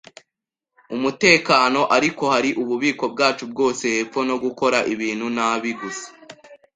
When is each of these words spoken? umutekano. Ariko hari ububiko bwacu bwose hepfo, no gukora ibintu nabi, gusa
umutekano. 0.95 1.79
Ariko 1.97 2.23
hari 2.33 2.49
ububiko 2.61 3.03
bwacu 3.13 3.43
bwose 3.51 3.83
hepfo, 3.95 4.19
no 4.29 4.35
gukora 4.43 4.77
ibintu 4.93 5.27
nabi, 5.35 5.69
gusa 5.81 6.07